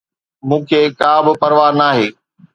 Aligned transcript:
مون 0.47 0.61
کي 0.69 0.79
ڪابه 0.99 1.33
پرواهه 1.41 1.77
ناهي 1.79 2.07